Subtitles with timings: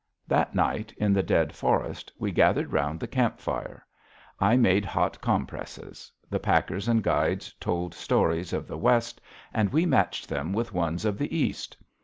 [0.27, 3.85] That night, in the dead forest, we gathered round the camp fire.
[4.39, 6.11] I made hot compresses.
[6.27, 9.21] The packers and guides told stories of the West,
[9.53, 11.77] and we matched them with ones of the East.